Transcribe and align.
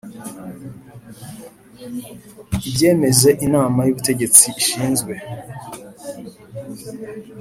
ibyemeze 2.67 3.29
Inama 3.45 3.79
y 3.83 3.91
ubutegetsi 3.93 4.45
ishinzwe 4.61 5.13